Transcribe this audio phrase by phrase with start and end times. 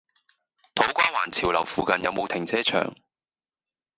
[0.73, 2.95] 土瓜灣潮樓附近有無停車場？